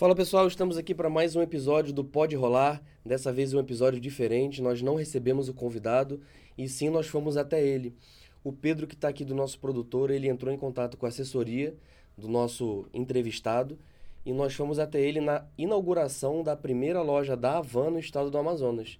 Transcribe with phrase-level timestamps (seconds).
[0.00, 2.82] Fala pessoal, estamos aqui para mais um episódio do Pode Rolar.
[3.04, 4.62] Dessa vez um episódio diferente.
[4.62, 6.22] Nós não recebemos o convidado
[6.56, 7.94] e sim nós fomos até ele.
[8.42, 11.76] O Pedro, que está aqui do nosso produtor, ele entrou em contato com a assessoria
[12.16, 13.78] do nosso entrevistado
[14.24, 18.38] e nós fomos até ele na inauguração da primeira loja da Havan no estado do
[18.38, 18.98] Amazonas,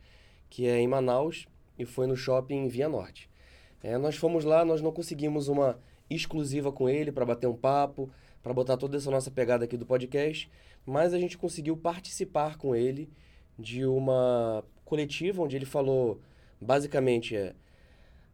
[0.50, 1.46] que é em Manaus
[1.78, 3.30] e foi no shopping Via Norte.
[3.82, 5.78] É, nós fomos lá, nós não conseguimos uma
[6.10, 8.10] exclusiva com ele para bater um papo,
[8.42, 10.50] para botar toda essa nossa pegada aqui do podcast,
[10.86, 13.10] mas a gente conseguiu participar com ele
[13.58, 16.20] de uma coletiva onde ele falou
[16.60, 17.54] basicamente é,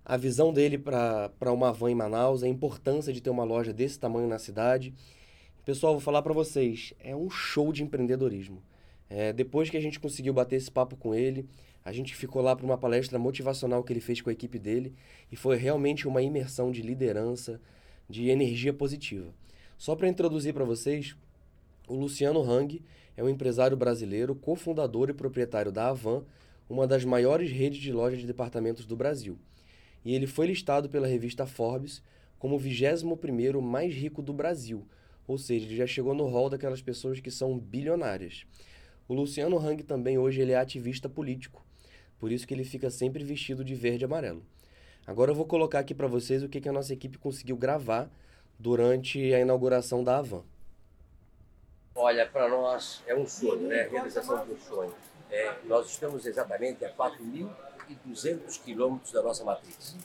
[0.05, 3.99] a visão dele para uma van em Manaus, a importância de ter uma loja desse
[3.99, 4.95] tamanho na cidade.
[5.65, 8.63] Pessoal, vou falar para vocês, é um show de empreendedorismo.
[9.09, 11.49] É, depois que a gente conseguiu bater esse papo com ele,
[11.85, 14.95] a gente ficou lá para uma palestra motivacional que ele fez com a equipe dele
[15.31, 17.61] e foi realmente uma imersão de liderança,
[18.09, 19.33] de energia positiva.
[19.79, 21.15] Só para introduzir para vocês,
[21.87, 22.83] o Luciano Hang
[23.17, 26.25] é um empresário brasileiro, cofundador e proprietário da Avan,
[26.69, 29.39] uma das maiores redes de lojas de departamentos do Brasil.
[30.05, 32.03] E ele foi listado pela revista Forbes
[32.39, 34.87] como o 21º mais rico do Brasil,
[35.27, 38.45] ou seja, ele já chegou no rol daquelas pessoas que são bilionárias.
[39.09, 41.65] O Luciano Hang também hoje ele é ativista político,
[42.19, 44.43] por isso que ele fica sempre vestido de verde e amarelo.
[45.07, 48.11] Agora eu vou colocar aqui para vocês o que, que a nossa equipe conseguiu gravar
[48.59, 50.43] durante a inauguração da Avan.
[51.95, 53.85] Olha, para nós é um sonho, né?
[53.85, 54.95] A realização de um sonho.
[55.31, 59.97] É, nós estamos exatamente a 4.200 quilômetros da nossa matriz.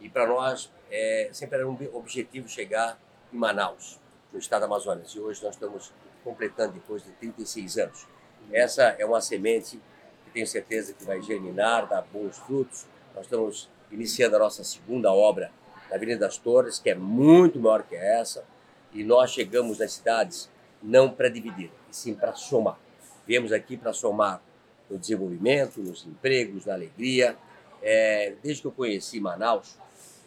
[0.00, 2.98] E para nós é, sempre era um objetivo chegar
[3.32, 4.00] em Manaus,
[4.32, 5.10] no estado do Amazonas.
[5.10, 8.06] E hoje nós estamos completando depois de 36 anos.
[8.52, 9.80] Essa é uma semente
[10.24, 12.86] que tenho certeza que vai germinar, dar bons frutos.
[13.14, 15.52] Nós estamos iniciando a nossa segunda obra
[15.88, 18.44] na Avenida das Torres, que é muito maior que essa.
[18.92, 20.50] E nós chegamos nas cidades
[20.82, 22.78] não para dividir, e sim para somar.
[23.26, 24.42] Viemos aqui para somar
[24.88, 27.36] no desenvolvimento, nos empregos, na alegria.
[27.82, 29.76] É, desde que eu conheci Manaus,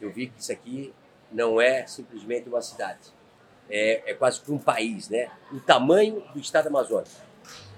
[0.01, 0.93] eu vi que isso aqui
[1.31, 2.99] não é simplesmente uma cidade,
[3.69, 5.29] é, é quase que um país, né?
[5.51, 7.21] O tamanho do estado do Amazonas,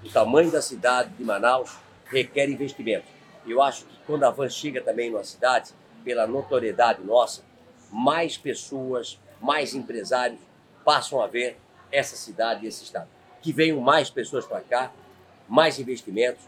[0.04, 1.76] o tamanho da cidade de Manaus
[2.06, 3.06] requer investimento.
[3.46, 5.72] Eu acho que quando a van chega também numa cidade,
[6.04, 7.42] pela notoriedade nossa,
[7.92, 10.40] mais pessoas, mais empresários
[10.84, 11.56] passam a ver
[11.92, 13.08] essa cidade e esse estado.
[13.40, 14.92] Que venham mais pessoas para cá,
[15.48, 16.44] mais investimentos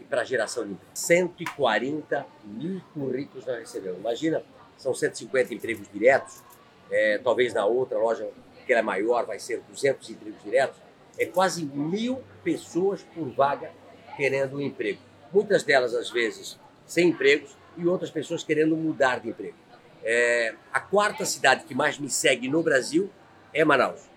[0.00, 0.90] e para a geração de emprego.
[0.94, 3.98] 140 mil currículos nós recebemos.
[3.98, 4.42] Imagina,
[4.76, 6.42] são 150 empregos diretos,
[6.90, 8.28] é, talvez na outra loja,
[8.66, 10.80] que ela é maior, vai ser 200 empregos diretos.
[11.18, 13.70] É quase mil pessoas por vaga
[14.16, 15.00] querendo um emprego.
[15.32, 19.54] Muitas delas, às vezes, sem empregos e outras pessoas querendo mudar de emprego.
[20.02, 23.10] É, a quarta cidade que mais me segue no Brasil
[23.52, 24.10] é Manaus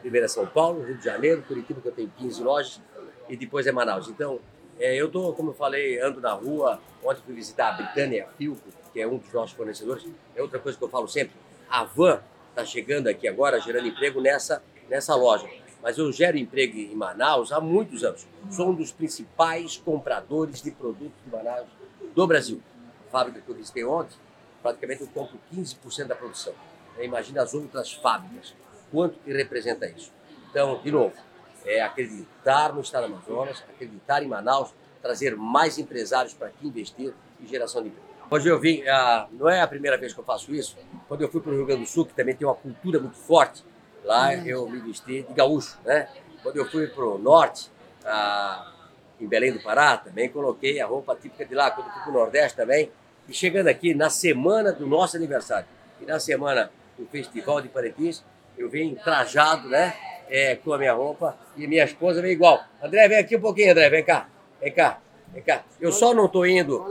[0.00, 2.80] primeiro é São Paulo, Rio de Janeiro, Curitiba, que eu tenho 15 lojas,
[3.28, 4.08] e depois é Manaus.
[4.08, 4.40] Então,
[4.78, 8.68] é, eu estou, como eu falei, ando na rua, ontem fui visitar a Britânia Filco,
[8.92, 10.06] que é um dos nossos fornecedores.
[10.34, 11.34] É outra coisa que eu falo sempre,
[11.68, 15.48] a van está chegando aqui agora, gerando emprego nessa, nessa loja.
[15.82, 18.26] Mas eu gero emprego em Manaus há muitos anos.
[18.50, 21.68] Sou um dos principais compradores de produtos de Manaus
[22.14, 22.60] do Brasil.
[23.06, 24.16] A fábrica que eu visitei ontem,
[24.62, 26.54] praticamente eu compro 15% da produção.
[27.00, 28.54] Imagina as outras fábricas
[28.90, 30.12] quanto que representa isso.
[30.50, 31.14] Então, de novo,
[31.64, 37.14] é acreditar no Estado do Amazonas, acreditar em Manaus, trazer mais empresários para aqui investir
[37.40, 38.08] e geração de emprego.
[38.30, 40.76] Hoje eu vim, ah, não é a primeira vez que eu faço isso,
[41.06, 43.16] quando eu fui para o Rio Grande do Sul, que também tem uma cultura muito
[43.16, 43.64] forte,
[44.04, 46.08] lá eu me vesti de gaúcho, né?
[46.42, 47.70] Quando eu fui para o norte,
[48.04, 48.70] ah,
[49.18, 52.10] em Belém do Pará, também coloquei a roupa típica de lá, quando eu fui para
[52.10, 52.90] o Nordeste também,
[53.28, 55.66] e chegando aqui na semana do nosso aniversário,
[56.00, 58.24] e na semana do Festival de Parintins,
[58.56, 59.94] eu venho trajado, né?
[60.30, 62.62] É, com a minha roupa e minha esposa vem igual.
[62.82, 64.28] André, vem aqui um pouquinho, André, vem cá,
[64.60, 65.00] vem cá,
[65.32, 65.64] vem cá.
[65.80, 66.84] Eu só não estou indo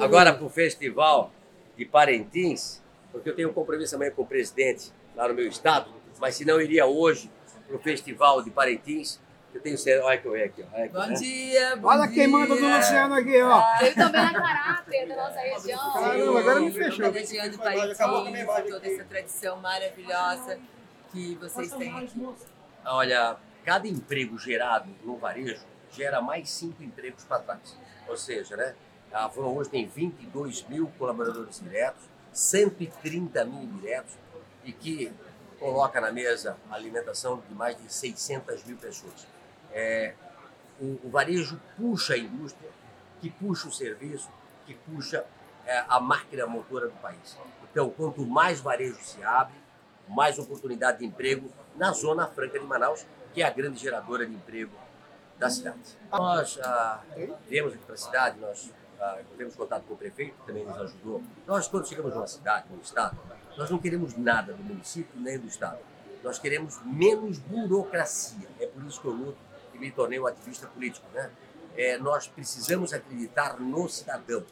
[0.00, 1.30] agora para o festival
[1.76, 2.82] de Parentins,
[3.12, 5.88] porque eu tenho um compromisso também com o presidente lá no meu estado,
[6.18, 7.30] mas se não iria hoje
[7.68, 9.20] para o festival de Parentins,
[9.52, 10.06] eu tenho certeza.
[10.06, 10.76] Olha que eu venho aqui, ó.
[10.76, 11.14] Aqui, bom né?
[11.14, 12.14] dia, bom Olha dia.
[12.14, 13.62] quem manda do Luciano aqui, ó.
[13.80, 15.92] Eu também na caráter da nossa região.
[15.92, 17.12] Caramba, agora me fechou.
[17.12, 20.58] Da região do País, toda essa tradição maravilhosa
[21.10, 22.28] que vocês têm aqui.
[22.84, 27.76] Olha, cada emprego gerado no varejo gera mais cinco empregos para trás.
[28.08, 28.74] Ou seja, né,
[29.12, 32.02] a Avon hoje tem 22 mil colaboradores diretos,
[32.32, 34.14] 130 mil indiretos
[34.64, 35.12] e que
[35.58, 39.26] coloca na mesa a alimentação de mais de 600 mil pessoas.
[39.72, 40.14] É,
[40.80, 42.70] o, o, varejo puxa a indústria,
[43.20, 44.28] que puxa o serviço,
[44.66, 45.24] que puxa
[45.66, 47.36] é, a máquina motora do país.
[47.70, 49.54] Então, quanto mais varejo se abre,
[50.08, 54.34] mais oportunidade de emprego na Zona Franca de Manaus, que é a grande geradora de
[54.34, 54.72] emprego
[55.38, 55.78] da cidade.
[56.10, 57.00] Nós ah,
[57.48, 58.70] viemos aqui para a cidade, nós
[59.00, 61.22] ah, tivemos contato com o prefeito, que também nos ajudou.
[61.46, 63.16] Nós, quando chegamos numa cidade, num estado,
[63.56, 65.78] nós não queremos nada do município nem do estado.
[66.22, 68.48] Nós queremos menos burocracia.
[68.58, 69.38] É por isso que eu luto
[69.80, 71.06] me tornei um ativista político.
[71.12, 71.30] Né?
[71.76, 74.44] É, nós precisamos acreditar no cidadão.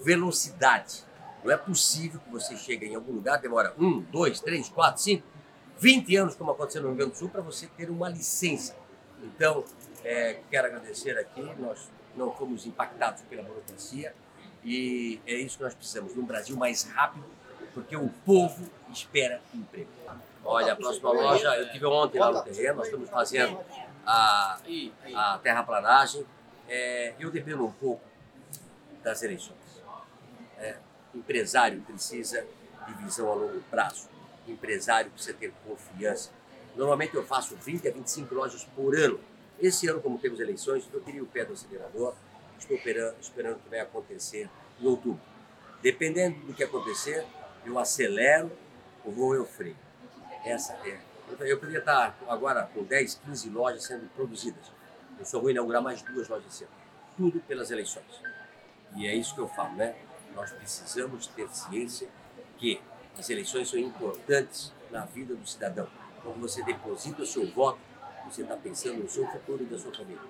[0.00, 1.04] Velocidade.
[1.42, 5.26] Não é possível que você chegue em algum lugar, demora um, dois, três, quatro, cinco,
[5.78, 8.74] 20 anos, como aconteceu no Rio Grande do Sul, para você ter uma licença.
[9.22, 9.64] Então,
[10.02, 14.14] é, quero agradecer aqui, nós não fomos impactados pela burocracia
[14.64, 17.24] e é isso que nós precisamos, num Brasil mais rápido,
[17.74, 19.88] porque o povo espera emprego.
[20.44, 23.58] Olha, a próxima loja, eu tive ontem lá no terreno, nós estamos fazendo
[24.06, 24.58] a,
[25.14, 26.26] a terraplanagem.
[26.68, 28.02] É, eu dependo um pouco
[29.02, 29.58] das eleições.
[30.58, 30.76] É,
[31.14, 32.46] empresário precisa
[32.86, 34.08] de visão a longo prazo.
[34.46, 36.30] Empresário precisa ter confiança.
[36.76, 39.20] Normalmente eu faço 20 a 25 lojas por ano.
[39.60, 42.14] Esse ano, como temos eleições, eu queria o pé do acelerador.
[42.58, 44.48] Estou esperando, esperando que vai acontecer
[44.80, 45.20] em outubro.
[45.82, 47.24] Dependendo do que acontecer,
[47.64, 48.50] eu acelero
[49.04, 49.76] ou vou eu freio.
[50.44, 51.13] Essa é.
[51.28, 54.70] Eu poderia estar agora com 10, 15 lojas sendo produzidas.
[55.18, 56.70] Eu só vou inaugurar mais duas lojas ano.
[57.16, 58.04] Tudo pelas eleições.
[58.96, 59.94] E é isso que eu falo, né?
[60.34, 62.08] Nós precisamos ter ciência
[62.58, 62.80] que
[63.18, 65.88] as eleições são importantes na vida do cidadão.
[66.22, 67.78] Quando você deposita o seu voto,
[68.24, 70.22] você está pensando no seu futuro e da sua família.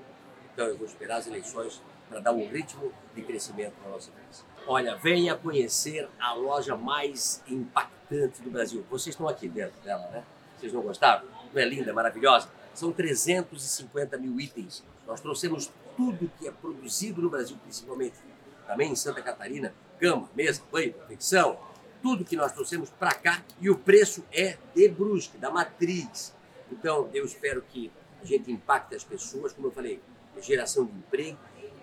[0.53, 4.45] Então eu vou esperar as eleições para dar um ritmo de crescimento na nossa empresa.
[4.67, 8.85] Olha, venha conhecer a loja mais impactante do Brasil.
[8.91, 10.25] Vocês estão aqui dentro dela, né?
[10.65, 11.27] Vocês não gostaram?
[11.53, 12.49] Não é linda, maravilhosa?
[12.73, 14.83] São 350 mil itens.
[15.07, 18.17] Nós trouxemos tudo que é produzido no Brasil, principalmente
[18.67, 21.59] também em Santa Catarina, cama, mesa, banho, confecção,
[22.03, 26.35] tudo que nós trouxemos para cá e o preço é de Brusque, da matriz.
[26.73, 30.01] Então, eu espero que a gente impacte as pessoas, como eu falei,
[30.41, 31.39] geração de emprego,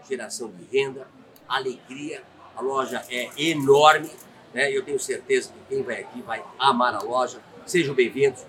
[0.10, 1.08] geração de renda,
[1.48, 2.24] alegria.
[2.56, 4.10] A loja é enorme,
[4.56, 4.72] né?
[4.72, 7.40] Eu tenho certeza que quem vai aqui vai amar a loja.
[7.68, 8.44] Sejam bem-vindos.